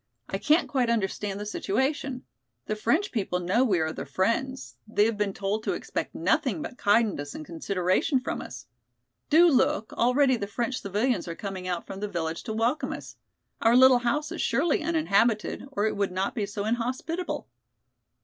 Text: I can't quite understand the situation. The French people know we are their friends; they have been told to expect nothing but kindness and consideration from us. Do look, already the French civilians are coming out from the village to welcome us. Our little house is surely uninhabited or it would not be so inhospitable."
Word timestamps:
I 0.29 0.39
can't 0.39 0.67
quite 0.67 0.89
understand 0.89 1.39
the 1.39 1.45
situation. 1.45 2.23
The 2.65 2.75
French 2.75 3.11
people 3.11 3.39
know 3.39 3.63
we 3.63 3.77
are 3.79 3.91
their 3.93 4.03
friends; 4.07 4.75
they 4.87 5.05
have 5.05 5.15
been 5.15 5.31
told 5.31 5.61
to 5.61 5.73
expect 5.73 6.15
nothing 6.15 6.63
but 6.63 6.75
kindness 6.79 7.35
and 7.35 7.45
consideration 7.45 8.19
from 8.19 8.41
us. 8.41 8.65
Do 9.29 9.47
look, 9.47 9.93
already 9.93 10.37
the 10.37 10.47
French 10.47 10.81
civilians 10.81 11.27
are 11.27 11.35
coming 11.35 11.67
out 11.67 11.85
from 11.85 11.99
the 11.99 12.07
village 12.07 12.41
to 12.45 12.51
welcome 12.53 12.91
us. 12.91 13.15
Our 13.61 13.75
little 13.77 13.99
house 13.99 14.31
is 14.31 14.41
surely 14.41 14.81
uninhabited 14.81 15.65
or 15.71 15.85
it 15.85 15.95
would 15.95 16.11
not 16.11 16.33
be 16.33 16.47
so 16.47 16.65
inhospitable." 16.65 17.47